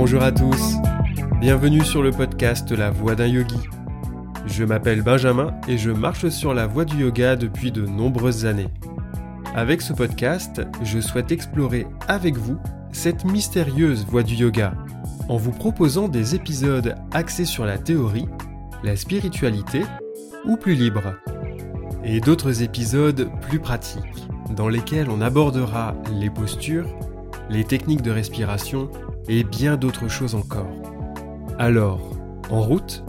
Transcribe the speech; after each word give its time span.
Bonjour 0.00 0.22
à 0.22 0.30
tous, 0.30 0.76
bienvenue 1.40 1.84
sur 1.84 2.04
le 2.04 2.12
podcast 2.12 2.70
La 2.70 2.88
Voix 2.88 3.16
d'un 3.16 3.26
Yogi. 3.26 3.58
Je 4.46 4.62
m'appelle 4.62 5.02
Benjamin 5.02 5.50
et 5.66 5.76
je 5.76 5.90
marche 5.90 6.28
sur 6.28 6.54
la 6.54 6.68
voie 6.68 6.84
du 6.84 6.98
yoga 6.98 7.34
depuis 7.34 7.72
de 7.72 7.84
nombreuses 7.84 8.46
années. 8.46 8.68
Avec 9.56 9.82
ce 9.82 9.92
podcast, 9.92 10.62
je 10.84 11.00
souhaite 11.00 11.32
explorer 11.32 11.88
avec 12.06 12.36
vous 12.36 12.58
cette 12.92 13.24
mystérieuse 13.24 14.06
voie 14.06 14.22
du 14.22 14.36
yoga 14.36 14.72
en 15.28 15.36
vous 15.36 15.50
proposant 15.50 16.06
des 16.06 16.36
épisodes 16.36 16.94
axés 17.10 17.44
sur 17.44 17.64
la 17.64 17.76
théorie, 17.76 18.28
la 18.84 18.94
spiritualité 18.94 19.82
ou 20.46 20.56
plus 20.56 20.74
libre, 20.74 21.14
et 22.04 22.20
d'autres 22.20 22.62
épisodes 22.62 23.28
plus 23.48 23.58
pratiques 23.58 24.28
dans 24.54 24.68
lesquels 24.68 25.10
on 25.10 25.20
abordera 25.20 25.96
les 26.20 26.30
postures, 26.30 26.86
les 27.50 27.64
techniques 27.64 28.02
de 28.02 28.12
respiration 28.12 28.92
et 29.28 29.44
bien 29.44 29.76
d'autres 29.76 30.08
choses 30.08 30.34
encore. 30.34 30.66
Alors, 31.58 32.16
en 32.50 32.62
route? 32.62 33.04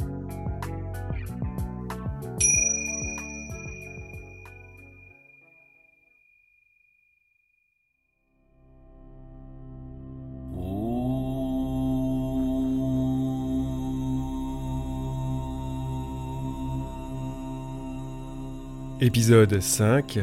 Épisode 19.01 19.61
5 19.61 20.19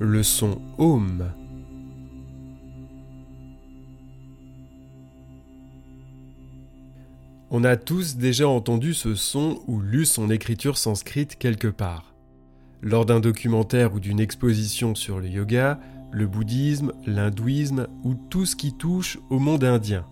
Le 0.00 0.24
son 0.24 0.60
Home 0.76 1.30
On 7.50 7.64
a 7.64 7.76
tous 7.76 8.16
déjà 8.16 8.46
entendu 8.46 8.92
ce 8.92 9.14
son 9.14 9.60
ou 9.66 9.80
lu 9.80 10.04
son 10.04 10.28
écriture 10.28 10.76
sanscrite 10.76 11.36
quelque 11.36 11.68
part. 11.68 12.14
Lors 12.82 13.06
d'un 13.06 13.20
documentaire 13.20 13.94
ou 13.94 14.00
d'une 14.00 14.20
exposition 14.20 14.94
sur 14.94 15.18
le 15.18 15.28
yoga, 15.28 15.80
le 16.10 16.26
bouddhisme, 16.26 16.92
l'hindouisme 17.06 17.86
ou 18.04 18.14
tout 18.28 18.44
ce 18.44 18.54
qui 18.54 18.74
touche 18.74 19.18
au 19.30 19.38
monde 19.38 19.64
indien. 19.64 20.04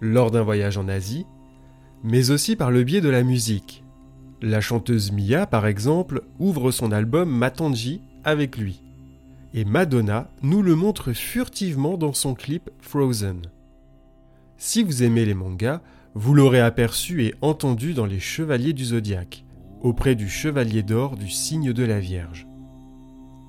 Lors 0.00 0.30
d'un 0.30 0.42
voyage 0.42 0.78
en 0.78 0.88
Asie, 0.88 1.26
mais 2.02 2.30
aussi 2.30 2.56
par 2.56 2.70
le 2.70 2.82
biais 2.82 3.02
de 3.02 3.10
la 3.10 3.24
musique, 3.24 3.84
la 4.40 4.62
chanteuse 4.62 5.12
Mia, 5.12 5.46
par 5.46 5.66
exemple, 5.66 6.22
ouvre 6.38 6.70
son 6.70 6.92
album 6.92 7.28
Matanji 7.28 8.00
avec 8.24 8.56
lui. 8.56 8.82
Et 9.52 9.66
Madonna 9.66 10.30
nous 10.42 10.62
le 10.62 10.74
montre 10.74 11.12
furtivement 11.12 11.98
dans 11.98 12.14
son 12.14 12.34
clip 12.34 12.70
Frozen. 12.80 13.42
Si 14.56 14.82
vous 14.82 15.02
aimez 15.02 15.24
les 15.26 15.34
mangas, 15.34 15.82
vous 16.14 16.34
l'aurez 16.34 16.60
aperçu 16.60 17.24
et 17.24 17.34
entendu 17.40 17.94
dans 17.94 18.06
Les 18.06 18.20
Chevaliers 18.20 18.72
du 18.72 18.86
Zodiaque, 18.86 19.44
auprès 19.80 20.14
du 20.14 20.28
Chevalier 20.28 20.82
d'Or 20.82 21.16
du 21.16 21.28
signe 21.28 21.72
de 21.72 21.84
la 21.84 22.00
Vierge. 22.00 22.46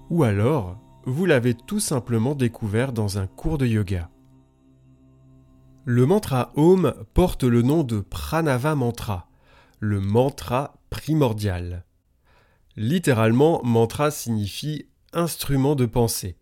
Ou 0.10 0.24
alors, 0.24 0.80
vous 1.06 1.26
l'avez 1.26 1.54
tout 1.54 1.80
simplement 1.80 2.36
découvert 2.36 2.94
dans 2.94 3.18
un 3.18 3.28
cours 3.28 3.58
de 3.58 3.66
yoga. 3.66 4.10
Le 5.86 6.06
mantra 6.06 6.52
Om 6.56 6.94
porte 7.14 7.44
le 7.44 7.62
nom 7.62 7.84
de 7.84 8.00
Pranava 8.00 8.76
Mantra, 8.76 9.30
le 9.80 10.00
mantra 10.00 10.76
primordial. 10.90 11.86
Littéralement, 12.76 13.62
mantra 13.64 14.12
signifie 14.12 14.86
instrument 15.14 15.76
de 15.76 15.86
pensée. 15.86 16.38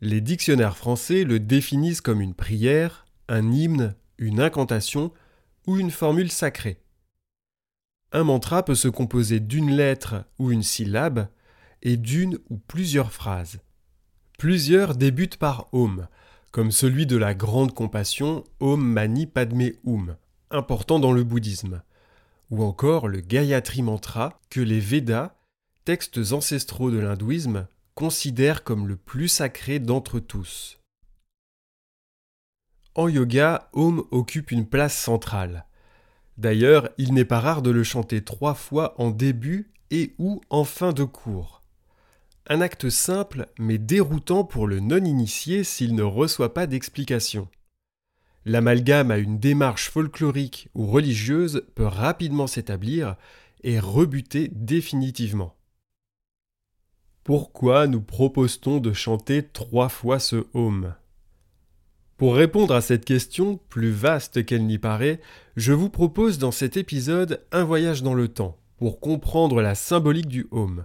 Les 0.00 0.20
dictionnaires 0.20 0.76
français 0.76 1.24
le 1.24 1.38
définissent 1.38 2.00
comme 2.00 2.20
une 2.20 2.34
prière, 2.34 3.06
un 3.28 3.52
hymne, 3.52 3.94
une 4.20 4.38
incantation 4.38 5.12
ou 5.66 5.78
une 5.78 5.90
formule 5.90 6.30
sacrée. 6.30 6.80
Un 8.12 8.22
mantra 8.22 8.64
peut 8.64 8.76
se 8.76 8.86
composer 8.86 9.40
d'une 9.40 9.70
lettre 9.70 10.24
ou 10.38 10.52
une 10.52 10.62
syllabe 10.62 11.28
et 11.82 11.96
d'une 11.96 12.38
ou 12.50 12.58
plusieurs 12.58 13.12
phrases. 13.12 13.58
Plusieurs 14.38 14.94
débutent 14.94 15.36
par 15.36 15.68
Om, 15.72 16.06
comme 16.52 16.70
celui 16.70 17.06
de 17.06 17.16
la 17.16 17.34
grande 17.34 17.74
compassion 17.74 18.44
Om 18.60 18.80
Mani 18.80 19.26
Padme 19.26 19.70
Hum, 19.84 20.16
important 20.50 21.00
dans 21.00 21.12
le 21.12 21.24
bouddhisme 21.24 21.82
ou 22.50 22.64
encore 22.64 23.08
le 23.08 23.20
Gayatri 23.20 23.82
Mantra 23.82 24.40
que 24.50 24.60
les 24.60 24.80
Védas, 24.80 25.36
textes 25.84 26.32
ancestraux 26.32 26.90
de 26.90 26.98
l'hindouisme, 26.98 27.68
considèrent 27.94 28.64
comme 28.64 28.88
le 28.88 28.96
plus 28.96 29.28
sacré 29.28 29.78
d'entre 29.78 30.18
tous. 30.18 30.79
En 32.94 33.08
yoga, 33.08 33.68
Om 33.72 34.04
occupe 34.10 34.50
une 34.50 34.66
place 34.66 34.96
centrale. 34.96 35.66
D'ailleurs, 36.38 36.88
il 36.98 37.14
n'est 37.14 37.24
pas 37.24 37.40
rare 37.40 37.62
de 37.62 37.70
le 37.70 37.84
chanter 37.84 38.24
trois 38.24 38.54
fois 38.54 38.94
en 39.00 39.10
début 39.10 39.70
et 39.90 40.14
ou 40.18 40.40
en 40.50 40.64
fin 40.64 40.92
de 40.92 41.04
cours. 41.04 41.62
Un 42.48 42.60
acte 42.60 42.88
simple 42.88 43.46
mais 43.58 43.78
déroutant 43.78 44.44
pour 44.44 44.66
le 44.66 44.80
non-initié 44.80 45.62
s'il 45.62 45.94
ne 45.94 46.02
reçoit 46.02 46.52
pas 46.52 46.66
d'explication. 46.66 47.48
L'amalgame 48.44 49.10
à 49.10 49.18
une 49.18 49.38
démarche 49.38 49.90
folklorique 49.90 50.68
ou 50.74 50.86
religieuse 50.86 51.66
peut 51.74 51.86
rapidement 51.86 52.46
s'établir 52.46 53.16
et 53.62 53.78
rebuter 53.78 54.48
définitivement. 54.48 55.54
Pourquoi 57.22 57.86
nous 57.86 58.00
propose-t-on 58.00 58.80
de 58.80 58.92
chanter 58.92 59.46
trois 59.46 59.90
fois 59.90 60.18
ce 60.18 60.46
home 60.54 60.94
Pour 62.20 62.34
répondre 62.34 62.74
à 62.74 62.82
cette 62.82 63.06
question, 63.06 63.58
plus 63.70 63.92
vaste 63.92 64.44
qu'elle 64.44 64.66
n'y 64.66 64.76
paraît, 64.76 65.22
je 65.56 65.72
vous 65.72 65.88
propose 65.88 66.36
dans 66.36 66.50
cet 66.50 66.76
épisode 66.76 67.42
un 67.50 67.64
voyage 67.64 68.02
dans 68.02 68.12
le 68.12 68.28
temps 68.28 68.58
pour 68.76 69.00
comprendre 69.00 69.62
la 69.62 69.74
symbolique 69.74 70.28
du 70.28 70.46
home, 70.50 70.84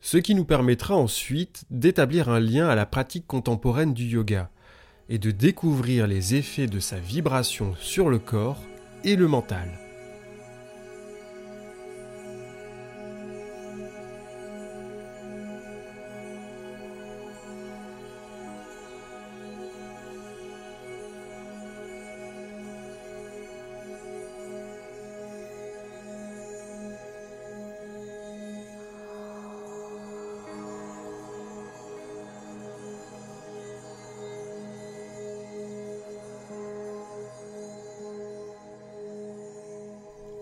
ce 0.00 0.18
qui 0.18 0.36
nous 0.36 0.44
permettra 0.44 0.94
ensuite 0.94 1.64
d'établir 1.70 2.28
un 2.28 2.38
lien 2.38 2.68
à 2.68 2.76
la 2.76 2.86
pratique 2.86 3.26
contemporaine 3.26 3.92
du 3.92 4.04
yoga 4.04 4.50
et 5.08 5.18
de 5.18 5.32
découvrir 5.32 6.06
les 6.06 6.36
effets 6.36 6.68
de 6.68 6.78
sa 6.78 7.00
vibration 7.00 7.74
sur 7.80 8.08
le 8.08 8.20
corps 8.20 8.62
et 9.02 9.16
le 9.16 9.26
mental. 9.26 9.68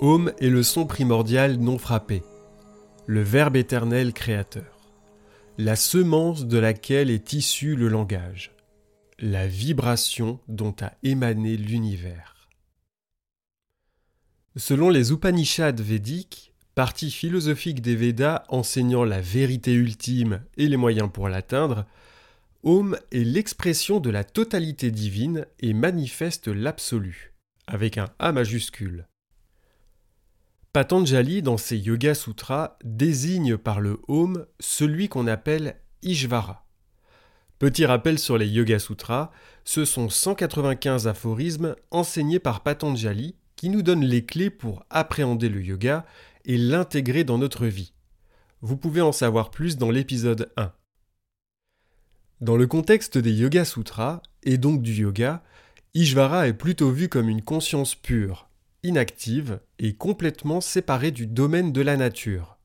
Home 0.02 0.32
est 0.40 0.48
le 0.48 0.62
son 0.62 0.86
primordial 0.86 1.58
non 1.58 1.76
frappé, 1.76 2.22
le 3.06 3.20
Verbe 3.20 3.56
éternel 3.56 4.14
créateur, 4.14 4.78
la 5.58 5.76
semence 5.76 6.46
de 6.46 6.56
laquelle 6.56 7.10
est 7.10 7.34
issu 7.34 7.76
le 7.76 7.88
langage, 7.88 8.50
la 9.18 9.46
vibration 9.46 10.40
dont 10.48 10.74
a 10.80 10.92
émané 11.02 11.58
l'univers. 11.58 12.48
Selon 14.56 14.88
les 14.88 15.12
Upanishads 15.12 15.82
védiques, 15.82 16.54
partie 16.74 17.10
philosophique 17.10 17.82
des 17.82 17.94
Védas 17.94 18.44
enseignant 18.48 19.04
la 19.04 19.20
vérité 19.20 19.74
ultime 19.74 20.40
et 20.56 20.66
les 20.66 20.78
moyens 20.78 21.10
pour 21.12 21.28
l'atteindre, 21.28 21.84
Om 22.62 22.96
est 23.12 23.24
l'expression 23.24 24.00
de 24.00 24.08
la 24.08 24.24
totalité 24.24 24.90
divine 24.90 25.44
et 25.58 25.74
manifeste 25.74 26.48
l'absolu, 26.48 27.34
avec 27.66 27.98
un 27.98 28.08
A 28.18 28.32
majuscule. 28.32 29.09
Patanjali, 30.72 31.42
dans 31.42 31.56
ses 31.56 31.76
Yoga 31.76 32.14
Sutras, 32.14 32.76
désigne 32.84 33.56
par 33.56 33.80
le 33.80 33.98
Om 34.06 34.46
celui 34.60 35.08
qu'on 35.08 35.26
appelle 35.26 35.74
Ishvara. 36.02 36.64
Petit 37.58 37.84
rappel 37.84 38.20
sur 38.20 38.38
les 38.38 38.46
Yoga 38.46 38.78
Sutras, 38.78 39.32
ce 39.64 39.84
sont 39.84 40.08
195 40.08 41.08
aphorismes 41.08 41.74
enseignés 41.90 42.38
par 42.38 42.62
Patanjali 42.62 43.34
qui 43.56 43.68
nous 43.68 43.82
donnent 43.82 44.04
les 44.04 44.24
clés 44.24 44.48
pour 44.48 44.84
appréhender 44.90 45.48
le 45.48 45.60
yoga 45.60 46.06
et 46.44 46.56
l'intégrer 46.56 47.24
dans 47.24 47.36
notre 47.36 47.66
vie. 47.66 47.92
Vous 48.62 48.76
pouvez 48.76 49.00
en 49.00 49.12
savoir 49.12 49.50
plus 49.50 49.76
dans 49.76 49.90
l'épisode 49.90 50.52
1. 50.56 50.72
Dans 52.40 52.56
le 52.56 52.68
contexte 52.68 53.18
des 53.18 53.32
Yoga 53.32 53.64
Sutras, 53.64 54.22
et 54.44 54.56
donc 54.56 54.82
du 54.82 54.94
yoga, 54.94 55.42
Ishvara 55.94 56.46
est 56.46 56.54
plutôt 56.54 56.92
vu 56.92 57.08
comme 57.08 57.28
une 57.28 57.42
conscience 57.42 57.96
pure, 57.96 58.48
inactive 58.84 59.58
et 59.80 59.94
complètement 59.94 60.60
séparée 60.60 61.10
du 61.10 61.26
domaine 61.26 61.72
de 61.72 61.80
la 61.80 61.96
nature. 61.96 62.58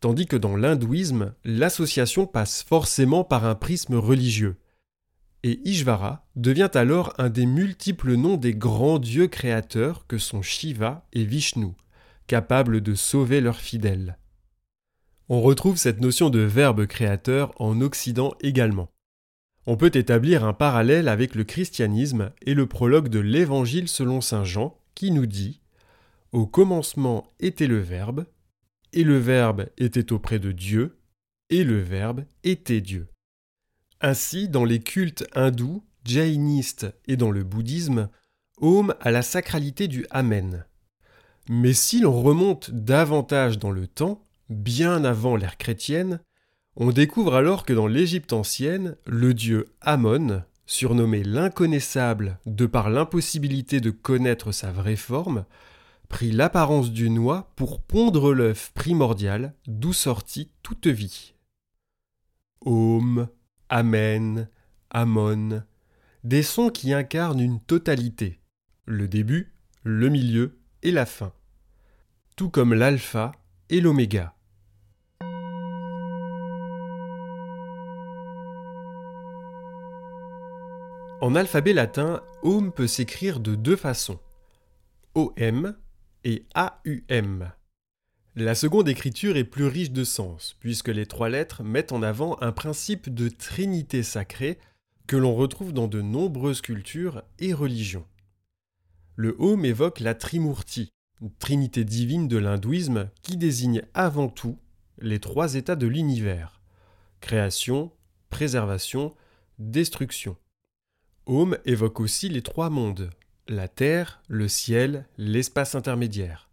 Tandis 0.00 0.26
que 0.26 0.36
dans 0.36 0.56
l'hindouisme, 0.56 1.34
l'association 1.44 2.26
passe 2.26 2.64
forcément 2.64 3.22
par 3.22 3.46
un 3.46 3.54
prisme 3.54 3.94
religieux. 3.94 4.56
et 5.44 5.60
Ishvara 5.64 6.26
devient 6.36 6.70
alors 6.74 7.14
un 7.18 7.28
des 7.28 7.46
multiples 7.46 8.14
noms 8.14 8.36
des 8.36 8.54
grands 8.54 8.98
dieux 8.98 9.28
créateurs 9.28 10.06
que 10.06 10.18
sont 10.18 10.42
Shiva 10.42 11.06
et 11.12 11.24
Vishnu, 11.24 11.72
capables 12.26 12.80
de 12.80 12.94
sauver 12.94 13.40
leurs 13.40 13.60
fidèles. 13.60 14.18
On 15.28 15.40
retrouve 15.40 15.76
cette 15.76 16.00
notion 16.00 16.30
de 16.30 16.40
verbe 16.40 16.86
créateur 16.86 17.52
en 17.60 17.80
Occident 17.80 18.34
également. 18.40 18.90
On 19.66 19.76
peut 19.76 19.92
établir 19.94 20.44
un 20.44 20.52
parallèle 20.52 21.08
avec 21.08 21.36
le 21.36 21.44
christianisme 21.44 22.32
et 22.42 22.54
le 22.54 22.66
prologue 22.66 23.08
de 23.08 23.20
l'Évangile 23.20 23.88
selon 23.88 24.20
Saint 24.20 24.44
Jean 24.44 24.76
qui 24.94 25.10
nous 25.12 25.26
dit 25.26 25.61
Au 26.32 26.46
commencement 26.46 27.30
était 27.40 27.66
le 27.66 27.78
Verbe, 27.78 28.24
et 28.94 29.04
le 29.04 29.18
Verbe 29.18 29.66
était 29.76 30.12
auprès 30.12 30.38
de 30.38 30.50
Dieu, 30.50 30.98
et 31.50 31.62
le 31.62 31.78
Verbe 31.78 32.24
était 32.42 32.80
Dieu. 32.80 33.08
Ainsi, 34.00 34.48
dans 34.48 34.64
les 34.64 34.80
cultes 34.80 35.26
hindous, 35.34 35.84
jainistes 36.04 36.86
et 37.06 37.16
dans 37.16 37.30
le 37.30 37.44
bouddhisme, 37.44 38.08
Om 38.60 38.94
a 39.00 39.10
la 39.10 39.22
sacralité 39.22 39.88
du 39.88 40.06
Amen. 40.10 40.64
Mais 41.48 41.74
si 41.74 42.00
l'on 42.00 42.20
remonte 42.22 42.70
davantage 42.70 43.58
dans 43.58 43.70
le 43.70 43.86
temps, 43.86 44.24
bien 44.48 45.04
avant 45.04 45.36
l'ère 45.36 45.58
chrétienne, 45.58 46.20
on 46.76 46.92
découvre 46.92 47.34
alors 47.34 47.66
que 47.66 47.72
dans 47.72 47.86
l'Égypte 47.86 48.32
ancienne, 48.32 48.96
le 49.04 49.34
dieu 49.34 49.66
Amon, 49.82 50.42
surnommé 50.64 51.22
l'inconnaissable 51.22 52.38
de 52.46 52.64
par 52.64 52.88
l'impossibilité 52.88 53.80
de 53.80 53.90
connaître 53.90 54.52
sa 54.52 54.72
vraie 54.72 54.96
forme, 54.96 55.44
prit 56.12 56.30
l'apparence 56.30 56.92
du 56.92 57.08
noix 57.08 57.50
pour 57.56 57.80
pondre 57.80 58.34
l'œuf 58.34 58.70
primordial 58.74 59.54
d'où 59.66 59.94
sortit 59.94 60.52
toute 60.62 60.86
vie. 60.86 61.32
Om, 62.60 63.28
Amen, 63.70 64.50
Amon, 64.90 65.62
des 66.22 66.42
sons 66.42 66.68
qui 66.68 66.92
incarnent 66.92 67.40
une 67.40 67.60
totalité, 67.60 68.40
le 68.84 69.08
début, 69.08 69.54
le 69.84 70.10
milieu 70.10 70.60
et 70.82 70.90
la 70.90 71.06
fin, 71.06 71.32
tout 72.36 72.50
comme 72.50 72.74
l'alpha 72.74 73.32
et 73.70 73.80
l'oméga. 73.80 74.34
En 81.22 81.34
alphabet 81.34 81.72
latin, 81.72 82.22
Om 82.42 82.70
peut 82.70 82.86
s'écrire 82.86 83.40
de 83.40 83.54
deux 83.54 83.76
façons, 83.76 84.20
OM 85.14 85.74
et 86.24 86.46
AUM. 86.54 87.50
La 88.34 88.54
seconde 88.54 88.88
écriture 88.88 89.36
est 89.36 89.44
plus 89.44 89.66
riche 89.66 89.90
de 89.90 90.04
sens, 90.04 90.56
puisque 90.58 90.88
les 90.88 91.06
trois 91.06 91.28
lettres 91.28 91.62
mettent 91.62 91.92
en 91.92 92.02
avant 92.02 92.40
un 92.40 92.52
principe 92.52 93.12
de 93.12 93.28
trinité 93.28 94.02
sacrée 94.02 94.58
que 95.06 95.16
l'on 95.16 95.34
retrouve 95.34 95.72
dans 95.72 95.88
de 95.88 96.00
nombreuses 96.00 96.62
cultures 96.62 97.22
et 97.38 97.52
religions. 97.52 98.06
Le 99.16 99.36
Om 99.38 99.64
évoque 99.64 100.00
la 100.00 100.14
Trimurti, 100.14 100.88
trinité 101.38 101.84
divine 101.84 102.28
de 102.28 102.38
l'hindouisme 102.38 103.10
qui 103.22 103.36
désigne 103.36 103.82
avant 103.92 104.28
tout 104.28 104.58
les 104.98 105.18
trois 105.18 105.54
états 105.54 105.76
de 105.76 105.86
l'univers 105.86 106.62
création, 107.22 107.92
préservation, 108.28 109.14
destruction. 109.58 110.36
Om 111.26 111.56
évoque 111.64 112.00
aussi 112.00 112.28
les 112.28 112.42
trois 112.42 112.68
mondes 112.68 113.10
la 113.48 113.68
terre, 113.68 114.22
le 114.28 114.48
ciel, 114.48 115.06
l'espace 115.18 115.74
intermédiaire. 115.74 116.48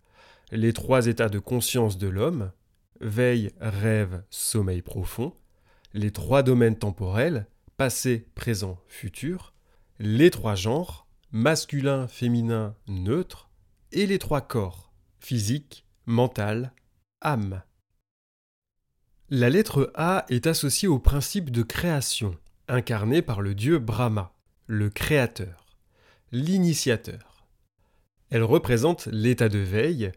Les 0.52 0.74
trois 0.74 1.08
états 1.08 1.30
de 1.30 1.40
conscience 1.40 1.98
de 1.98 2.08
l'homme, 2.08 2.52
veille, 3.00 3.52
rêve, 3.60 4.24
sommeil 4.30 4.82
profond, 4.82 5.34
les 5.94 6.12
trois 6.12 6.44
domaines 6.44 6.78
temporels, 6.78 7.48
passé, 7.78 8.28
présent, 8.36 8.80
futur, 8.88 9.54
les 10.00 10.32
trois 10.32 10.56
genres, 10.56 11.08
masculin, 11.32 12.08
féminin, 12.08 12.76
neutre, 12.88 13.50
et 13.92 14.06
les 14.06 14.20
trois 14.20 14.42
corps, 14.42 14.92
physique, 15.20 15.86
mental, 16.06 16.74
âme. 17.22 17.62
La 19.30 19.50
lettre 19.50 19.92
A 19.94 20.26
est 20.30 20.48
associée 20.48 20.88
au 20.88 21.00
principe 21.00 21.52
de 21.52 21.62
création, 21.62 22.36
incarné 22.68 23.22
par 23.22 23.42
le 23.42 23.54
dieu 23.54 23.78
Brahma, 23.78 24.34
le 24.66 24.90
créateur, 24.90 25.59
l'initiateur. 26.32 27.48
Elle 28.30 28.44
représente 28.44 29.08
l'état 29.08 29.50
de 29.50 29.60
veille, 29.60 30.12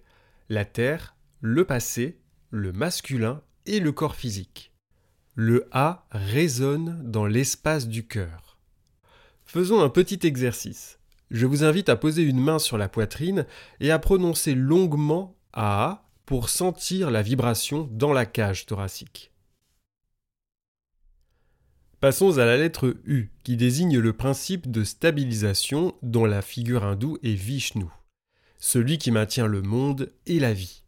la 0.49 0.65
Terre, 0.65 1.17
le 1.41 1.65
passé, 1.65 2.21
le 2.51 2.73
masculin 2.73 3.43
et 3.67 3.81
le 3.81 3.93
corps 3.93 4.15
physique. 4.15 4.73
Le 5.35 5.67
A 5.73 6.07
résonne 6.11 7.01
dans 7.05 7.25
l'espace 7.25 7.89
du 7.89 8.07
cœur. 8.07 8.59
Faisons 9.47 9.81
un 9.81 9.89
petit 9.89 10.27
exercice. 10.27 10.99
Je 11.31 11.47
vous 11.47 11.65
invite 11.65 11.89
à 11.89 11.97
poser 11.97 12.23
une 12.23 12.41
main 12.41 12.59
sur 12.59 12.77
la 12.77 12.89
poitrine 12.89 13.47
et 13.81 13.91
à 13.91 13.99
prononcer 13.99 14.55
longuement 14.55 15.35
A 15.55 16.05
pour 16.27 16.51
sentir 16.51 17.11
la 17.11 17.23
vibration 17.23 17.89
dans 17.91 18.13
la 18.13 18.27
cage 18.27 18.67
thoracique. 18.67 19.32
Passons 22.03 22.37
à 22.37 22.45
la 22.45 22.59
lettre 22.59 22.95
U, 23.07 23.31
qui 23.45 23.57
désigne 23.57 23.99
le 23.99 24.13
principe 24.13 24.71
de 24.71 24.85
stabilisation 24.85 25.95
dont 26.03 26.27
la 26.27 26.43
figure 26.43 26.85
hindoue 26.85 27.17
est 27.23 27.33
Vishnu 27.33 27.87
celui 28.63 28.97
qui 28.97 29.11
maintient 29.11 29.49
le 29.49 29.61
monde 29.61 30.13
et 30.25 30.39
la 30.39 30.53
vie. 30.53 30.85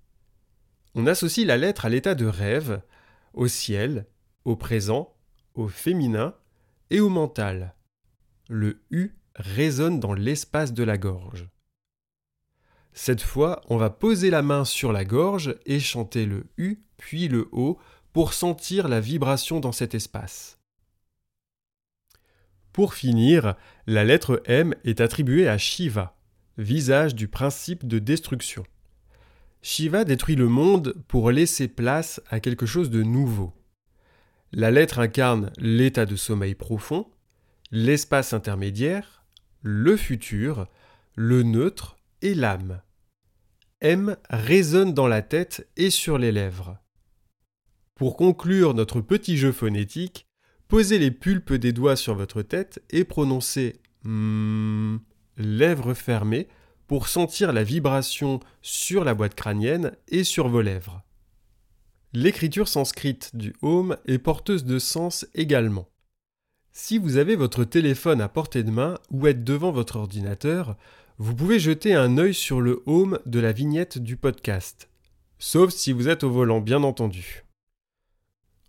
On 0.94 1.08
associe 1.08 1.44
la 1.44 1.56
lettre 1.56 1.84
à 1.84 1.88
l'état 1.88 2.14
de 2.14 2.24
rêve, 2.24 2.80
au 3.32 3.48
ciel, 3.48 4.06
au 4.44 4.54
présent, 4.54 5.12
au 5.54 5.66
féminin 5.66 6.34
et 6.90 7.00
au 7.00 7.08
mental. 7.08 7.74
Le 8.48 8.80
U 8.92 9.16
résonne 9.34 9.98
dans 9.98 10.14
l'espace 10.14 10.72
de 10.72 10.84
la 10.84 10.96
gorge. 10.96 11.48
Cette 12.92 13.22
fois, 13.22 13.60
on 13.68 13.76
va 13.76 13.90
poser 13.90 14.30
la 14.30 14.42
main 14.42 14.64
sur 14.64 14.92
la 14.92 15.04
gorge 15.04 15.56
et 15.66 15.80
chanter 15.80 16.26
le 16.26 16.46
U 16.58 16.78
puis 16.96 17.26
le 17.26 17.48
O 17.50 17.76
pour 18.12 18.34
sentir 18.34 18.86
la 18.86 19.00
vibration 19.00 19.58
dans 19.58 19.72
cet 19.72 19.96
espace. 19.96 20.60
Pour 22.74 22.94
finir, 22.94 23.54
la 23.86 24.02
lettre 24.02 24.42
M 24.46 24.74
est 24.82 25.00
attribuée 25.00 25.46
à 25.46 25.58
Shiva, 25.58 26.16
visage 26.58 27.14
du 27.14 27.28
principe 27.28 27.86
de 27.86 28.00
destruction. 28.00 28.66
Shiva 29.62 30.02
détruit 30.02 30.34
le 30.34 30.48
monde 30.48 30.96
pour 31.06 31.30
laisser 31.30 31.68
place 31.68 32.20
à 32.30 32.40
quelque 32.40 32.66
chose 32.66 32.90
de 32.90 33.04
nouveau. 33.04 33.52
La 34.50 34.72
lettre 34.72 34.98
incarne 34.98 35.52
l'état 35.56 36.04
de 36.04 36.16
sommeil 36.16 36.56
profond, 36.56 37.06
l'espace 37.70 38.32
intermédiaire, 38.32 39.24
le 39.62 39.96
futur, 39.96 40.66
le 41.14 41.44
neutre 41.44 41.96
et 42.22 42.34
l'âme. 42.34 42.82
M 43.82 44.16
résonne 44.30 44.92
dans 44.92 45.06
la 45.06 45.22
tête 45.22 45.68
et 45.76 45.90
sur 45.90 46.18
les 46.18 46.32
lèvres. 46.32 46.76
Pour 47.94 48.16
conclure 48.16 48.74
notre 48.74 49.00
petit 49.00 49.36
jeu 49.36 49.52
phonétique, 49.52 50.26
posez 50.74 50.98
les 50.98 51.12
pulpes 51.12 51.52
des 51.52 51.72
doigts 51.72 51.94
sur 51.94 52.16
votre 52.16 52.42
tête 52.42 52.82
et 52.90 53.04
prononcez 53.04 53.76
mm 54.02 54.96
lèvres 55.36 55.94
fermées, 55.94 56.48
pour 56.88 57.06
sentir 57.06 57.52
la 57.52 57.62
vibration 57.62 58.40
sur 58.60 59.04
la 59.04 59.14
boîte 59.14 59.36
crânienne 59.36 59.92
et 60.08 60.24
sur 60.24 60.48
vos 60.48 60.62
lèvres. 60.62 61.04
L'écriture 62.12 62.66
sanscrite 62.66 63.36
du 63.36 63.54
Home 63.62 63.96
est 64.06 64.18
porteuse 64.18 64.64
de 64.64 64.80
sens 64.80 65.26
également. 65.34 65.88
Si 66.72 66.98
vous 66.98 67.18
avez 67.18 67.36
votre 67.36 67.62
téléphone 67.62 68.20
à 68.20 68.28
portée 68.28 68.64
de 68.64 68.72
main 68.72 68.98
ou 69.12 69.28
êtes 69.28 69.44
devant 69.44 69.70
votre 69.70 69.94
ordinateur, 69.94 70.76
vous 71.18 71.36
pouvez 71.36 71.60
jeter 71.60 71.94
un 71.94 72.18
œil 72.18 72.34
sur 72.34 72.60
le 72.60 72.82
Home 72.86 73.20
de 73.26 73.38
la 73.38 73.52
vignette 73.52 73.98
du 73.98 74.16
podcast. 74.16 74.88
Sauf 75.38 75.70
si 75.70 75.92
vous 75.92 76.08
êtes 76.08 76.24
au 76.24 76.30
volant, 76.30 76.60
bien 76.60 76.82
entendu. 76.82 77.44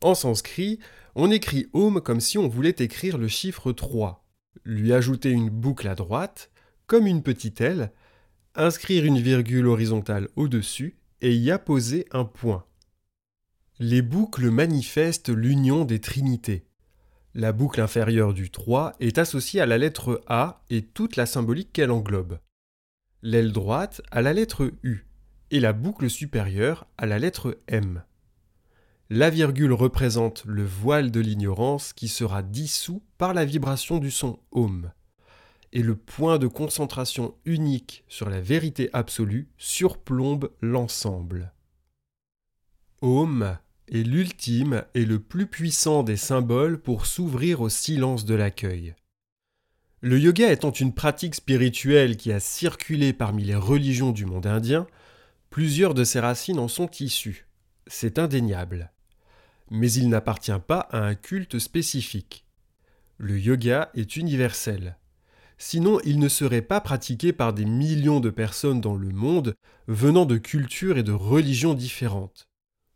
En 0.02 0.14
sanskrit, 0.14 0.80
on 1.16 1.32
écrit 1.32 1.68
Home 1.74 2.02
comme 2.02 2.20
si 2.20 2.38
on 2.38 2.48
voulait 2.48 2.76
écrire 2.78 3.18
le 3.18 3.30
chiffre 3.30 3.72
3, 3.72 4.26
lui 4.66 4.94
ajouter 4.94 5.32
une 5.32 5.50
boucle 5.50 5.88
à 5.88 5.96
droite, 5.96 6.52
comme 6.88 7.08
une 7.08 7.24
petite 7.24 7.62
aile, 7.62 7.92
inscrire 8.54 9.06
une 9.06 9.20
virgule 9.20 9.68
horizontale 9.68 10.28
au-dessus 10.36 10.98
et 11.22 11.34
y 11.34 11.52
apposer 11.52 12.06
un 12.12 12.26
point. 12.26 12.66
Les 13.80 14.02
boucles 14.02 14.50
manifestent 14.50 15.30
l'union 15.30 15.86
des 15.86 16.00
trinités. 16.00 16.66
La 17.34 17.52
boucle 17.52 17.82
inférieure 17.82 18.34
du 18.34 18.50
3 18.50 18.94
est 19.00 19.18
associée 19.18 19.60
à 19.60 19.66
la 19.66 19.78
lettre 19.78 20.22
A 20.28 20.64
et 20.70 20.84
toute 20.84 21.16
la 21.16 21.26
symbolique 21.26 21.74
qu'elle 21.74 21.92
englobe. 21.92 22.40
L'aile 23.22 23.52
droite 23.52 24.02
à 24.12 24.22
la 24.22 24.34
lettre 24.34 24.72
U 24.84 25.06
et 25.52 25.60
la 25.60 25.74
boucle 25.74 26.10
supérieure 26.10 26.88
à 26.98 27.06
la 27.06 27.20
lettre 27.20 27.60
M. 27.68 28.04
La 29.12 29.30
virgule 29.30 29.74
représente 29.74 30.44
le 30.46 30.66
voile 30.66 31.12
de 31.12 31.20
l'ignorance 31.20 31.94
qui 31.94 32.08
sera 32.08 32.42
dissous 32.42 33.04
par 33.20 33.36
la 33.36 33.46
vibration 33.46 34.00
du 34.00 34.10
son 34.10 34.40
Om 34.52 34.92
et 35.74 35.84
le 35.84 35.96
point 35.96 36.40
de 36.40 36.48
concentration 36.48 37.36
unique 37.46 38.04
sur 38.08 38.30
la 38.30 38.40
vérité 38.40 38.90
absolue 38.94 39.50
surplombe 39.58 40.50
l'ensemble. 40.62 41.54
Om 43.02 43.58
est 43.90 44.02
l'ultime 44.02 44.86
et 44.96 45.06
le 45.06 45.20
plus 45.20 45.46
puissant 45.46 46.02
des 46.02 46.18
symboles 46.18 46.82
pour 46.82 47.06
s'ouvrir 47.06 47.62
au 47.62 47.70
silence 47.70 48.26
de 48.26 48.34
l'accueil, 48.34 48.96
Le 50.02 50.18
yoga 50.18 50.52
étant 50.52 50.72
une 50.72 50.94
pratique 50.94 51.36
spirituelle 51.36 52.18
qui 52.18 52.32
a 52.32 52.40
circulé 52.40 53.14
parmi 53.14 53.44
les 53.44 53.56
religions 53.56 54.12
du 54.12 54.26
monde 54.26 54.48
indien, 54.48 54.88
plusieurs 55.52 55.94
de 55.94 56.04
ses 56.04 56.20
racines 56.20 56.60
en 56.60 56.68
sont 56.68 56.90
issues. 57.00 57.48
C'est 57.88 58.18
indéniable. 58.18 58.92
Mais 59.72 59.92
il 59.92 60.10
n'appartient 60.10 60.60
pas 60.68 60.82
à 60.92 61.00
un 61.00 61.16
culte 61.16 61.60
spécifique. 61.60 62.46
Le 63.18 63.40
yoga 63.40 63.90
est 63.94 64.18
universel. 64.18 64.98
Sinon, 65.58 66.00
il 66.04 66.20
ne 66.20 66.28
serait 66.28 66.62
pas 66.62 66.82
pratiqué 66.82 67.32
par 67.32 67.54
des 67.54 67.66
millions 67.66 68.20
de 68.20 68.30
personnes 68.30 68.82
dans 68.82 68.96
le 68.96 69.10
monde 69.10 69.56
venant 69.88 70.26
de 70.26 70.38
cultures 70.38 70.98
et 70.98 71.04
de 71.04 71.14
religions 71.14 71.74
différentes. 71.74 72.50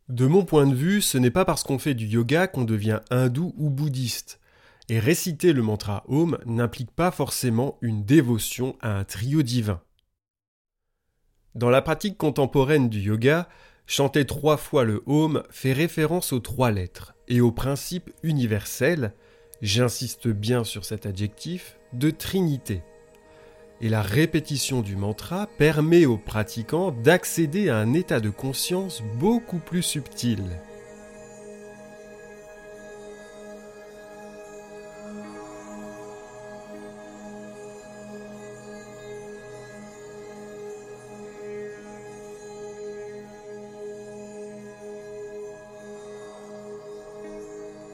De 0.08 0.26
mon 0.26 0.44
point 0.44 0.66
de 0.66 0.74
vue, 0.74 1.00
ce 1.00 1.18
n'est 1.18 1.30
pas 1.30 1.44
parce 1.44 1.62
qu'on 1.62 1.78
fait 1.78 1.94
du 1.94 2.06
yoga 2.06 2.48
qu'on 2.48 2.64
devient 2.64 3.00
hindou 3.10 3.54
ou 3.56 3.70
bouddhiste. 3.70 4.40
Et 4.88 4.98
réciter 4.98 5.52
le 5.52 5.62
mantra 5.62 6.02
Om 6.08 6.36
n'implique 6.46 6.90
pas 6.90 7.12
forcément 7.12 7.78
une 7.80 8.04
dévotion 8.04 8.76
à 8.80 8.98
un 8.98 9.04
trio 9.04 9.42
divin. 9.42 9.80
Dans 11.54 11.70
la 11.70 11.80
pratique 11.80 12.18
contemporaine 12.18 12.88
du 12.88 13.00
yoga, 13.00 13.48
chanter 13.90 14.24
trois 14.24 14.56
fois 14.56 14.84
le 14.84 15.02
Om 15.06 15.42
fait 15.50 15.72
référence 15.72 16.32
aux 16.32 16.38
trois 16.38 16.70
lettres 16.70 17.14
et 17.26 17.40
au 17.40 17.50
principe 17.50 18.12
universel, 18.22 19.12
j'insiste 19.62 20.28
bien 20.28 20.62
sur 20.62 20.84
cet 20.84 21.06
adjectif, 21.06 21.76
de 21.92 22.10
trinité. 22.10 22.82
Et 23.80 23.88
la 23.88 24.00
répétition 24.00 24.82
du 24.82 24.94
mantra 24.94 25.48
permet 25.58 26.06
aux 26.06 26.18
pratiquants 26.18 26.92
d'accéder 26.92 27.68
à 27.68 27.78
un 27.78 27.92
état 27.92 28.20
de 28.20 28.30
conscience 28.30 29.02
beaucoup 29.18 29.58
plus 29.58 29.82
subtil. 29.82 30.44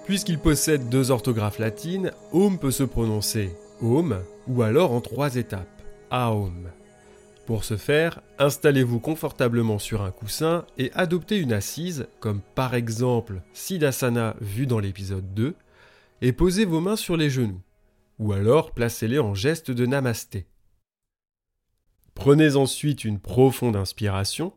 Puisqu'il 0.06 0.38
possède 0.38 0.88
deux 0.88 1.10
orthographes 1.10 1.58
latines, 1.58 2.12
Om 2.32 2.60
peut 2.60 2.70
se 2.70 2.84
prononcer 2.84 3.50
Om 3.82 4.22
ou 4.46 4.62
alors 4.62 4.92
en 4.92 5.00
trois 5.00 5.34
étapes, 5.34 5.82
Aom. 6.10 6.70
Pour 7.44 7.64
ce 7.64 7.76
faire, 7.76 8.22
installez-vous 8.38 9.00
confortablement 9.00 9.80
sur 9.80 10.02
un 10.02 10.12
coussin 10.12 10.64
et 10.78 10.92
adoptez 10.94 11.38
une 11.38 11.52
assise, 11.52 12.06
comme 12.20 12.40
par 12.54 12.74
exemple 12.74 13.42
Siddhasana 13.52 14.36
vu 14.40 14.68
dans 14.68 14.78
l'épisode 14.78 15.34
2, 15.34 15.56
et 16.22 16.32
posez 16.32 16.66
vos 16.66 16.80
mains 16.80 16.96
sur 16.96 17.16
les 17.16 17.28
genoux, 17.28 17.60
ou 18.20 18.32
alors 18.32 18.70
placez-les 18.70 19.18
en 19.18 19.34
geste 19.34 19.72
de 19.72 19.86
namasté. 19.86 20.46
Prenez 22.14 22.54
ensuite 22.54 23.04
une 23.04 23.18
profonde 23.18 23.74
inspiration 23.74 24.52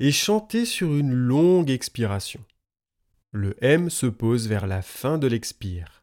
et 0.00 0.10
chantez 0.10 0.64
sur 0.64 0.92
une 0.92 1.12
longue 1.12 1.70
expiration. 1.70 2.40
Le 3.32 3.62
M 3.62 3.90
se 3.90 4.06
pose 4.06 4.48
vers 4.48 4.66
la 4.66 4.80
fin 4.80 5.18
de 5.18 5.26
l'expire. 5.26 6.02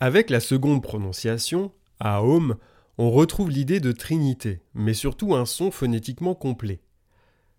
Avec 0.00 0.28
la 0.28 0.40
seconde 0.40 0.82
prononciation, 0.82 1.70
Aom, 2.00 2.56
on 2.98 3.12
retrouve 3.12 3.48
l'idée 3.48 3.78
de 3.78 3.92
trinité, 3.92 4.60
mais 4.74 4.92
surtout 4.92 5.36
un 5.36 5.46
son 5.46 5.70
phonétiquement 5.70 6.34
complet. 6.34 6.80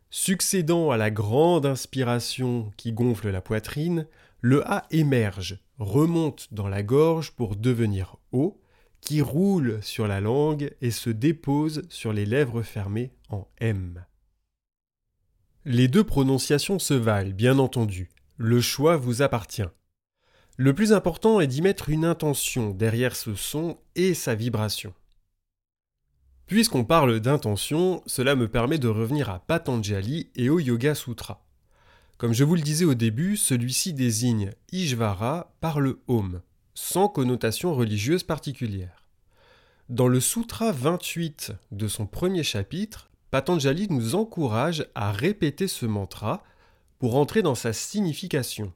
Succédant 0.09 0.91
à 0.91 0.97
la 0.97 1.11
grande 1.11 1.65
inspiration 1.65 2.73
qui 2.75 2.91
gonfle 2.91 3.29
la 3.29 3.39
poitrine, 3.39 4.05
le 4.41 4.69
A 4.69 4.85
émerge, 4.91 5.63
remonte 5.79 6.53
dans 6.53 6.67
la 6.67 6.83
gorge 6.83 7.31
pour 7.31 7.55
devenir 7.55 8.17
O, 8.33 8.59
qui 8.99 9.21
roule 9.21 9.81
sur 9.81 10.07
la 10.09 10.19
langue 10.19 10.75
et 10.81 10.91
se 10.91 11.09
dépose 11.09 11.83
sur 11.87 12.11
les 12.11 12.25
lèvres 12.25 12.63
fermées 12.63 13.13
en 13.29 13.47
M. 13.61 14.03
Les 15.65 15.87
deux 15.87 16.03
prononciations 16.03 16.77
se 16.77 16.93
valent, 16.93 17.31
bien 17.31 17.57
entendu. 17.57 18.09
Le 18.35 18.59
choix 18.59 18.97
vous 18.97 19.21
appartient. 19.21 19.63
Le 20.57 20.73
plus 20.75 20.91
important 20.91 21.39
est 21.39 21.47
d'y 21.47 21.61
mettre 21.61 21.87
une 21.87 22.03
intention 22.03 22.71
derrière 22.71 23.15
ce 23.15 23.33
son 23.33 23.77
et 23.95 24.13
sa 24.13 24.35
vibration. 24.35 24.93
Puisqu'on 26.47 26.83
parle 26.83 27.21
d'intention, 27.21 28.03
cela 28.07 28.35
me 28.35 28.49
permet 28.49 28.77
de 28.77 28.89
revenir 28.89 29.29
à 29.29 29.39
Patanjali 29.39 30.29
et 30.35 30.49
au 30.49 30.59
Yoga 30.59 30.95
Sutra. 30.95 31.45
Comme 32.17 32.33
je 32.33 32.43
vous 32.43 32.55
le 32.55 32.61
disais 32.61 32.83
au 32.83 32.93
début, 32.93 33.37
celui-ci 33.37 33.93
désigne 33.93 34.51
Ishvara 34.73 35.55
par 35.61 35.79
le 35.79 36.01
Om, 36.09 36.41
sans 36.73 37.07
connotation 37.07 37.73
religieuse 37.73 38.23
particulière. 38.23 39.05
Dans 39.87 40.09
le 40.09 40.19
Sutra 40.19 40.73
28 40.73 41.53
de 41.71 41.87
son 41.87 42.05
premier 42.05 42.43
chapitre, 42.43 43.09
Patanjali 43.33 43.87
nous 43.89 44.13
encourage 44.13 44.85
à 44.93 45.11
répéter 45.11 45.67
ce 45.67 45.87
mantra 45.87 46.43
pour 46.99 47.15
entrer 47.15 47.41
dans 47.41 47.55
sa 47.55 47.73
signification. 47.73 48.71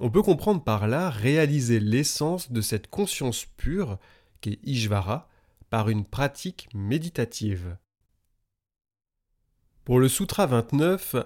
On 0.00 0.08
peut 0.08 0.22
comprendre 0.22 0.64
par 0.64 0.88
là 0.88 1.10
réaliser 1.10 1.78
l'essence 1.78 2.50
de 2.50 2.62
cette 2.62 2.86
conscience 2.86 3.44
pure 3.58 3.98
qu'est 4.40 4.58
Ishvara 4.62 5.28
par 5.68 5.90
une 5.90 6.06
pratique 6.06 6.70
méditative. 6.72 7.76
Pour 9.84 10.00
le 10.00 10.08
Sutra 10.08 10.46
29, 10.46 11.16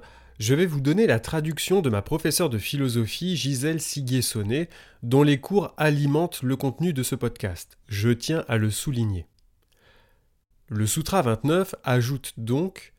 je 0.40 0.54
vais 0.56 0.66
vous 0.66 0.80
donner 0.80 1.06
la 1.06 1.21
traduction 1.21 1.80
de 1.80 1.90
ma 1.90 2.02
professeure 2.02 2.50
de 2.50 2.59
philosophie 2.59 3.37
Gisèle 3.37 3.80
Siguier-Sonnet, 3.80 4.68
dont 5.04 5.23
les 5.23 5.38
cours 5.38 5.75
alimentent 5.76 6.42
le 6.42 6.56
contenu 6.56 6.92
de 6.92 7.04
ce 7.04 7.14
podcast. 7.14 7.78
Je 7.87 8.11
tiens 8.11 8.45
à 8.49 8.56
le 8.56 8.73
souligner. 8.73 9.28
Le 10.69 10.85
Sutra 10.85 11.23
29 11.23 11.77
ajoute 11.85 12.35
donc 12.39 12.93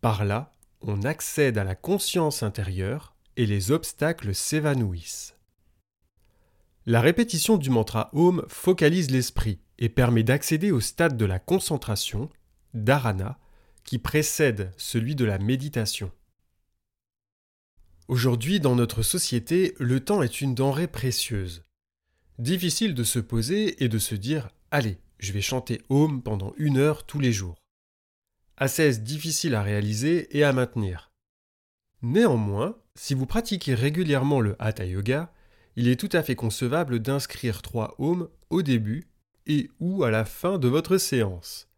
Par 0.00 0.24
là, 0.24 0.54
on 0.80 1.02
accède 1.02 1.58
à 1.58 1.64
la 1.64 1.74
conscience 1.74 2.42
intérieure 2.42 3.14
et 3.36 3.44
les 3.44 3.70
obstacles 3.70 4.34
s'évanouissent. 4.34 5.36
La 6.86 7.02
répétition 7.02 7.58
du 7.58 7.68
mantra 7.68 8.08
Om 8.14 8.46
focalise 8.48 9.10
l'esprit 9.10 9.60
et 9.78 9.90
permet 9.90 10.22
d'accéder 10.22 10.70
au 10.72 10.80
stade 10.80 11.18
de 11.18 11.26
la 11.26 11.38
concentration, 11.38 12.30
dharana, 12.72 13.38
qui 13.84 13.98
précède 13.98 14.72
celui 14.78 15.14
de 15.14 15.26
la 15.26 15.38
méditation. 15.38 16.10
Aujourd'hui, 18.08 18.58
dans 18.58 18.74
notre 18.74 19.02
société, 19.02 19.74
le 19.78 20.00
temps 20.00 20.22
est 20.22 20.40
une 20.40 20.54
denrée 20.54 20.88
précieuse. 20.88 21.62
Difficile 22.38 22.94
de 22.94 23.04
se 23.04 23.18
poser 23.18 23.84
et 23.84 23.88
de 23.90 23.98
se 23.98 24.14
dire 24.14 24.48
Allez, 24.70 24.98
je 25.22 25.32
vais 25.32 25.40
chanter 25.40 25.80
Om 25.88 26.20
pendant 26.20 26.52
une 26.56 26.76
heure 26.76 27.06
tous 27.06 27.20
les 27.20 27.32
jours. 27.32 27.62
Assez 28.56 28.98
difficile 28.98 29.54
à 29.54 29.62
réaliser 29.62 30.36
et 30.36 30.42
à 30.42 30.52
maintenir. 30.52 31.12
Néanmoins, 32.02 32.76
si 32.96 33.14
vous 33.14 33.24
pratiquez 33.24 33.74
régulièrement 33.74 34.40
le 34.40 34.56
Hatha 34.58 34.84
Yoga, 34.84 35.32
il 35.76 35.86
est 35.86 35.98
tout 35.98 36.08
à 36.12 36.24
fait 36.24 36.34
concevable 36.34 36.98
d'inscrire 36.98 37.62
trois 37.62 37.94
Om 37.98 38.28
au 38.50 38.62
début 38.62 39.08
et 39.46 39.70
ou 39.78 40.02
à 40.02 40.10
la 40.10 40.24
fin 40.24 40.58
de 40.58 40.66
votre 40.66 40.98
séance. 40.98 41.68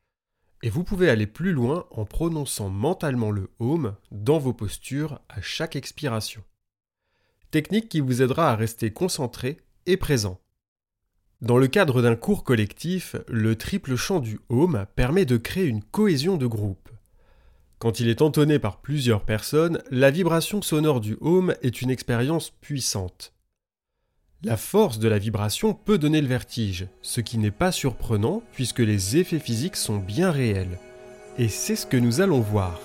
Et 0.63 0.71
vous 0.71 0.83
pouvez 0.83 1.11
aller 1.11 1.27
plus 1.27 1.53
loin 1.53 1.87
en 1.91 2.07
prononçant 2.07 2.71
mentalement 2.71 3.31
le 3.31 3.51
Om 3.59 3.95
dans 4.11 4.39
vos 4.39 4.55
postures 4.55 5.21
à 5.29 5.43
chaque 5.43 5.77
expiration. 5.77 6.43
Technique 7.51 7.91
qui 7.91 8.01
vous 8.01 8.23
aidera 8.23 8.51
à 8.51 8.57
rester 8.57 8.91
concentré 8.91 9.59
et 9.85 9.99
présent. 9.99 10.41
Dans 11.45 11.59
le 11.59 11.67
cadre 11.67 12.01
d'un 12.01 12.17
cours 12.17 12.43
collectif, 12.43 13.17
le 13.29 13.55
triple 13.55 13.97
chant 13.97 14.21
du 14.21 14.41
home 14.49 14.87
permet 14.97 15.27
de 15.27 15.37
créer 15.37 15.67
une 15.67 15.83
cohésion 15.83 16.39
de 16.39 16.47
groupe. 16.47 16.89
Quand 17.79 18.01
il 18.01 18.09
est 18.09 18.23
entonné 18.23 18.59
par 18.59 18.81
plusieurs 18.81 19.21
personnes, 19.21 19.83
la 19.91 20.11
vibration 20.11 20.63
sonore 20.63 21.03
du 21.03 21.19
home 21.21 21.55
est 21.61 21.83
une 21.83 21.91
expérience 21.91 22.49
puissante. 22.49 23.35
La 24.43 24.57
force 24.57 24.99
de 24.99 25.07
la 25.07 25.19
vibration 25.19 25.75
peut 25.75 25.99
donner 25.99 26.23
le 26.23 26.29
vertige, 26.29 26.87
ce 27.03 27.21
qui 27.21 27.37
n'est 27.37 27.51
pas 27.51 27.73
surprenant 27.73 28.43
puisque 28.55 28.79
les 28.79 29.19
effets 29.19 29.39
physiques 29.39 29.77
sont 29.77 29.99
bien 29.99 30.31
réels. 30.31 30.79
Et 31.37 31.49
c'est 31.49 31.77
ce 31.77 31.85
que 31.85 31.99
nous 31.99 32.23
allons 32.23 32.41
voir. 32.41 32.81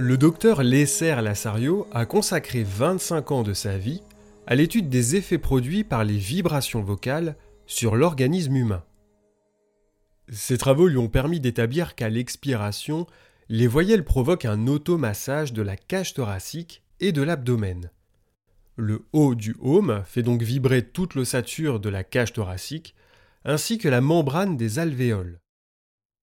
Le 0.00 0.16
docteur 0.16 0.62
Lesser 0.62 1.20
Lassario 1.20 1.86
a 1.92 2.06
consacré 2.06 2.62
25 2.62 3.32
ans 3.32 3.42
de 3.42 3.52
sa 3.52 3.76
vie 3.76 4.00
à 4.46 4.54
l'étude 4.54 4.88
des 4.88 5.14
effets 5.14 5.36
produits 5.36 5.84
par 5.84 6.04
les 6.04 6.16
vibrations 6.16 6.82
vocales 6.82 7.36
sur 7.66 7.96
l'organisme 7.96 8.56
humain. 8.56 8.82
Ces 10.32 10.56
travaux 10.56 10.88
lui 10.88 10.96
ont 10.96 11.10
permis 11.10 11.38
d'établir 11.38 11.96
qu'à 11.96 12.08
l'expiration, 12.08 13.06
les 13.50 13.66
voyelles 13.66 14.06
provoquent 14.06 14.46
un 14.46 14.68
automassage 14.68 15.52
de 15.52 15.60
la 15.60 15.76
cage 15.76 16.14
thoracique 16.14 16.82
et 17.00 17.12
de 17.12 17.20
l'abdomen. 17.20 17.90
Le 18.76 19.04
haut 19.12 19.34
du 19.34 19.54
home 19.60 20.02
fait 20.06 20.22
donc 20.22 20.40
vibrer 20.40 20.80
toute 20.82 21.14
l'ossature 21.14 21.78
de 21.78 21.90
la 21.90 22.04
cage 22.04 22.32
thoracique, 22.32 22.94
ainsi 23.44 23.76
que 23.76 23.88
la 23.88 24.00
membrane 24.00 24.56
des 24.56 24.78
alvéoles. 24.78 25.40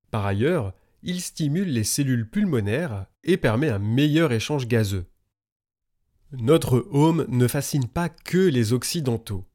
Par 0.09 0.25
ailleurs, 0.25 0.73
il 1.03 1.21
stimule 1.21 1.69
les 1.69 1.83
cellules 1.83 2.29
pulmonaires 2.29 3.05
et 3.23 3.37
permet 3.37 3.69
un 3.69 3.79
meilleur 3.79 4.31
échange 4.31 4.67
gazeux. 4.67 5.05
Notre 6.31 6.85
home 6.91 7.25
ne 7.29 7.47
fascine 7.47 7.87
pas 7.87 8.09
que 8.09 8.37
les 8.37 8.73
Occidentaux. 8.73 9.45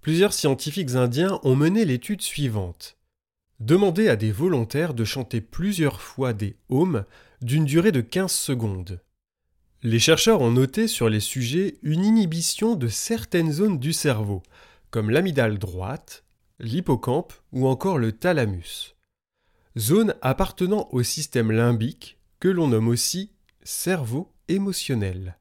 Plusieurs 0.00 0.32
scientifiques 0.32 0.94
indiens 0.94 1.38
ont 1.42 1.56
mené 1.56 1.84
l'étude 1.84 2.22
suivante. 2.22 2.96
Demandez 3.60 4.08
à 4.08 4.16
des 4.16 4.32
volontaires 4.32 4.94
de 4.94 5.04
chanter 5.04 5.40
plusieurs 5.40 6.00
fois 6.00 6.32
des 6.32 6.56
ohms 6.70 7.04
d'une 7.42 7.64
durée 7.64 7.92
de 7.92 8.00
15 8.00 8.32
secondes. 8.32 9.00
Les 9.82 9.98
chercheurs 9.98 10.40
ont 10.40 10.50
noté 10.50 10.88
sur 10.88 11.08
les 11.08 11.20
sujets 11.20 11.78
une 11.82 12.04
inhibition 12.04 12.74
de 12.74 12.88
certaines 12.88 13.52
zones 13.52 13.78
du 13.78 13.92
cerveau, 13.92 14.42
comme 14.90 15.10
l'amygdale 15.10 15.58
droite, 15.58 16.24
l'hippocampe 16.58 17.32
ou 17.52 17.68
encore 17.68 17.98
le 17.98 18.12
thalamus. 18.12 18.96
Zone 19.78 20.16
appartenant 20.22 20.88
au 20.90 21.04
système 21.04 21.52
limbique 21.52 22.18
que 22.40 22.48
l'on 22.48 22.66
nomme 22.66 22.88
aussi 22.88 23.30
cerveau 23.62 24.32
émotionnel. 24.48 25.38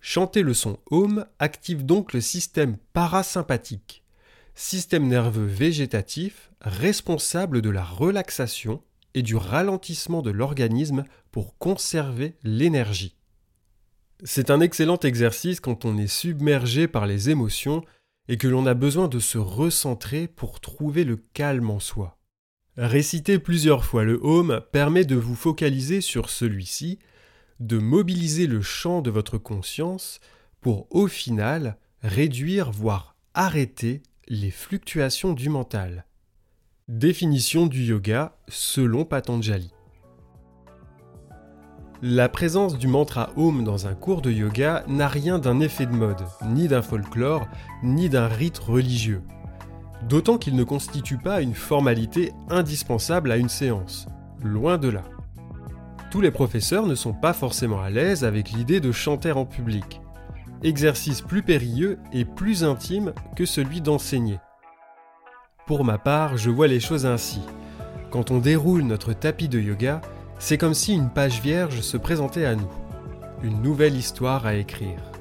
Chanter 0.00 0.42
le 0.42 0.52
son 0.52 0.80
home 0.90 1.24
active 1.38 1.86
donc 1.86 2.12
le 2.12 2.20
système 2.20 2.76
parasympathique, 2.92 4.02
système 4.56 5.06
nerveux 5.06 5.46
végétatif 5.46 6.50
responsable 6.60 7.62
de 7.62 7.70
la 7.70 7.84
relaxation 7.84 8.82
et 9.14 9.22
du 9.22 9.36
ralentissement 9.36 10.20
de 10.20 10.32
l'organisme 10.32 11.04
pour 11.30 11.56
conserver 11.58 12.34
l'énergie. 12.42 13.14
C'est 14.24 14.50
un 14.50 14.60
excellent 14.60 14.98
exercice 14.98 15.60
quand 15.60 15.84
on 15.84 15.98
est 15.98 16.08
submergé 16.08 16.88
par 16.88 17.06
les 17.06 17.30
émotions 17.30 17.84
et 18.26 18.38
que 18.38 18.48
l'on 18.48 18.66
a 18.66 18.74
besoin 18.74 19.06
de 19.06 19.20
se 19.20 19.38
recentrer 19.38 20.26
pour 20.26 20.58
trouver 20.58 21.04
le 21.04 21.16
calme 21.16 21.70
en 21.70 21.78
soi. 21.78 22.13
Réciter 22.76 23.38
plusieurs 23.38 23.84
fois 23.84 24.02
le 24.02 24.18
home 24.20 24.60
permet 24.72 25.04
de 25.04 25.14
vous 25.14 25.36
focaliser 25.36 26.00
sur 26.00 26.28
celui-ci, 26.28 26.98
de 27.60 27.78
mobiliser 27.78 28.48
le 28.48 28.62
champ 28.62 29.00
de 29.00 29.10
votre 29.10 29.38
conscience 29.38 30.18
pour 30.60 30.88
au 30.90 31.06
final 31.06 31.76
réduire 32.02 32.72
voire 32.72 33.14
arrêter 33.32 34.02
les 34.26 34.50
fluctuations 34.50 35.34
du 35.34 35.48
mental. 35.50 36.04
Définition 36.88 37.66
du 37.68 37.84
yoga 37.84 38.36
selon 38.48 39.04
Patanjali. 39.04 39.70
La 42.02 42.28
présence 42.28 42.76
du 42.76 42.88
mantra 42.88 43.30
Om 43.36 43.62
dans 43.62 43.86
un 43.86 43.94
cours 43.94 44.20
de 44.20 44.32
yoga 44.32 44.84
n'a 44.88 45.06
rien 45.06 45.38
d'un 45.38 45.60
effet 45.60 45.86
de 45.86 45.92
mode, 45.92 46.24
ni 46.46 46.66
d'un 46.66 46.82
folklore, 46.82 47.46
ni 47.84 48.08
d'un 48.08 48.26
rite 48.26 48.58
religieux. 48.58 49.22
D'autant 50.08 50.36
qu'il 50.36 50.54
ne 50.54 50.64
constitue 50.64 51.16
pas 51.16 51.40
une 51.40 51.54
formalité 51.54 52.32
indispensable 52.50 53.32
à 53.32 53.36
une 53.36 53.48
séance. 53.48 54.06
Loin 54.42 54.76
de 54.76 54.88
là. 54.88 55.02
Tous 56.10 56.20
les 56.20 56.30
professeurs 56.30 56.86
ne 56.86 56.94
sont 56.94 57.14
pas 57.14 57.32
forcément 57.32 57.80
à 57.80 57.90
l'aise 57.90 58.22
avec 58.22 58.50
l'idée 58.50 58.80
de 58.80 58.92
chanter 58.92 59.32
en 59.32 59.46
public. 59.46 60.00
Exercice 60.62 61.22
plus 61.22 61.42
périlleux 61.42 61.98
et 62.12 62.24
plus 62.24 62.64
intime 62.64 63.14
que 63.34 63.46
celui 63.46 63.80
d'enseigner. 63.80 64.38
Pour 65.66 65.84
ma 65.84 65.96
part, 65.96 66.36
je 66.36 66.50
vois 66.50 66.68
les 66.68 66.80
choses 66.80 67.06
ainsi. 67.06 67.40
Quand 68.10 68.30
on 68.30 68.38
déroule 68.38 68.82
notre 68.82 69.14
tapis 69.14 69.48
de 69.48 69.58
yoga, 69.58 70.02
c'est 70.38 70.58
comme 70.58 70.74
si 70.74 70.92
une 70.94 71.08
page 71.08 71.40
vierge 71.40 71.80
se 71.80 71.96
présentait 71.96 72.44
à 72.44 72.54
nous. 72.54 72.70
Une 73.42 73.62
nouvelle 73.62 73.96
histoire 73.96 74.44
à 74.44 74.54
écrire. 74.54 75.13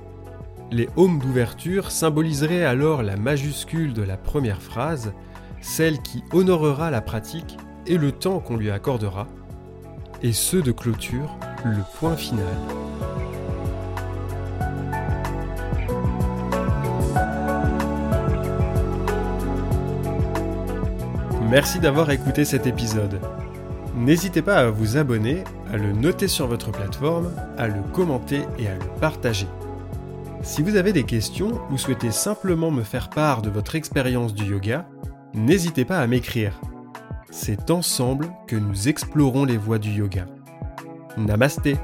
Les 0.71 0.89
haumes 0.95 1.19
d'ouverture 1.19 1.91
symboliseraient 1.91 2.65
alors 2.65 3.03
la 3.03 3.15
majuscule 3.15 3.93
de 3.93 4.01
la 4.01 4.17
première 4.17 4.61
phrase, 4.61 5.13
celle 5.61 5.99
qui 6.01 6.23
honorera 6.31 6.91
la 6.91 7.01
pratique 7.01 7.57
et 7.85 7.97
le 7.97 8.11
temps 8.11 8.39
qu'on 8.39 8.57
lui 8.57 8.71
accordera, 8.71 9.27
et 10.21 10.33
ceux 10.33 10.61
de 10.61 10.71
clôture, 10.71 11.37
le 11.63 11.81
point 11.99 12.15
final. 12.15 12.45
Merci 21.49 21.79
d'avoir 21.79 22.09
écouté 22.09 22.45
cet 22.45 22.65
épisode. 22.65 23.19
N'hésitez 23.95 24.41
pas 24.41 24.55
à 24.55 24.69
vous 24.71 24.97
abonner, 24.97 25.43
à 25.71 25.77
le 25.77 25.91
noter 25.91 26.27
sur 26.27 26.47
votre 26.47 26.71
plateforme, 26.71 27.31
à 27.59 27.67
le 27.67 27.83
commenter 27.93 28.41
et 28.57 28.67
à 28.67 28.73
le 28.73 28.99
partager. 28.99 29.47
Si 30.43 30.61
vous 30.61 30.75
avez 30.75 30.91
des 30.91 31.05
questions 31.05 31.61
ou 31.71 31.77
souhaitez 31.77 32.11
simplement 32.11 32.69
me 32.69 32.83
faire 32.83 33.09
part 33.09 33.41
de 33.41 33.49
votre 33.49 33.75
expérience 33.75 34.33
du 34.33 34.43
yoga, 34.43 34.85
n'hésitez 35.33 35.85
pas 35.85 35.99
à 35.99 36.05
m'écrire. 36.05 36.59
C'est 37.31 37.71
ensemble 37.71 38.29
que 38.45 38.57
nous 38.57 38.89
explorons 38.89 39.45
les 39.45 39.55
voies 39.55 39.79
du 39.79 39.89
yoga. 39.89 40.25
Namasté 41.17 41.77